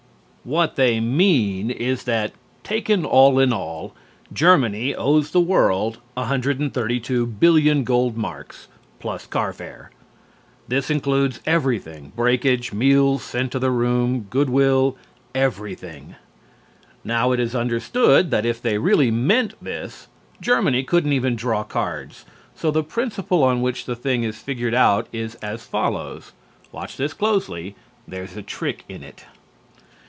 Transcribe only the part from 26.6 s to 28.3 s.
(Watch this closely; there